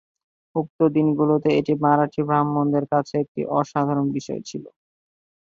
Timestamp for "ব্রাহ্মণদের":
2.27-2.85